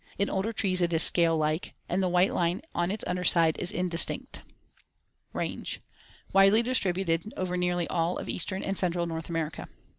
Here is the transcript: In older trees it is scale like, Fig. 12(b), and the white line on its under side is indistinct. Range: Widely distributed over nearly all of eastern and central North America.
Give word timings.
In 0.17 0.31
older 0.31 0.51
trees 0.51 0.81
it 0.81 0.91
is 0.93 1.03
scale 1.03 1.37
like, 1.37 1.63
Fig. 1.63 1.71
12(b), 1.73 1.77
and 1.89 2.01
the 2.01 2.09
white 2.09 2.33
line 2.33 2.61
on 2.73 2.89
its 2.89 3.03
under 3.05 3.23
side 3.23 3.55
is 3.59 3.71
indistinct. 3.71 4.41
Range: 5.31 5.79
Widely 6.33 6.63
distributed 6.63 7.31
over 7.37 7.55
nearly 7.55 7.87
all 7.87 8.17
of 8.17 8.27
eastern 8.27 8.63
and 8.63 8.75
central 8.75 9.05
North 9.05 9.29
America. 9.29 9.67